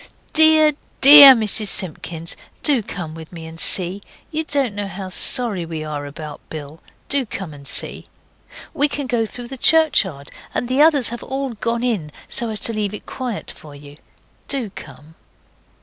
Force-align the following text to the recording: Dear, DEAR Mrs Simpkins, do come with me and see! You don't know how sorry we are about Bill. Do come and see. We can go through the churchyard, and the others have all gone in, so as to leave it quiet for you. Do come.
Dear, 0.33 0.71
DEAR 1.01 1.35
Mrs 1.35 1.67
Simpkins, 1.67 2.35
do 2.63 2.81
come 2.81 3.13
with 3.13 3.31
me 3.31 3.45
and 3.45 3.59
see! 3.59 4.01
You 4.31 4.43
don't 4.43 4.73
know 4.73 4.87
how 4.87 5.09
sorry 5.09 5.63
we 5.63 5.83
are 5.83 6.07
about 6.07 6.41
Bill. 6.49 6.81
Do 7.07 7.23
come 7.23 7.53
and 7.53 7.67
see. 7.67 8.07
We 8.73 8.87
can 8.87 9.05
go 9.05 9.27
through 9.27 9.49
the 9.49 9.57
churchyard, 9.57 10.31
and 10.55 10.67
the 10.67 10.81
others 10.81 11.09
have 11.09 11.21
all 11.21 11.49
gone 11.51 11.83
in, 11.83 12.11
so 12.27 12.49
as 12.49 12.59
to 12.61 12.73
leave 12.73 12.95
it 12.95 13.05
quiet 13.05 13.51
for 13.51 13.75
you. 13.75 13.97
Do 14.47 14.71
come. 14.71 15.13